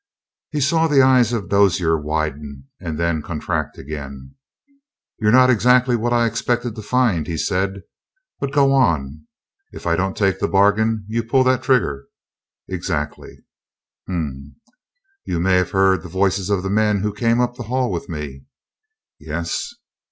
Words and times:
He 0.49 0.61
saw 0.61 0.87
the 0.87 1.03
eyes 1.03 1.31
of 1.31 1.47
Dozier 1.47 1.95
widen 1.95 2.67
and 2.79 2.97
then 2.97 3.21
contract 3.21 3.77
again. 3.77 4.33
"You're 5.19 5.31
not 5.31 5.51
exactly 5.51 5.95
what 5.95 6.11
I 6.11 6.25
expected 6.25 6.73
to 6.75 6.81
find," 6.81 7.27
he 7.27 7.37
said. 7.37 7.83
"But 8.39 8.51
go 8.51 8.73
on. 8.73 9.27
If 9.71 9.85
I 9.85 9.95
don't 9.95 10.17
take 10.17 10.39
the 10.39 10.47
bargain 10.47 11.05
you 11.07 11.21
pull 11.23 11.43
that 11.43 11.61
trigger?" 11.61 12.05
"Exactly." 12.67 13.43
"H'm! 14.09 14.55
You 15.23 15.39
may 15.39 15.53
have 15.57 15.69
heard 15.69 16.01
the 16.01 16.09
voices 16.09 16.49
of 16.49 16.63
the 16.63 16.71
men 16.71 17.01
who 17.01 17.13
came 17.13 17.39
up 17.39 17.53
the 17.53 17.63
hall 17.69 17.91
with 17.91 18.09
me?" 18.09 18.45
"Yes." 19.19 19.71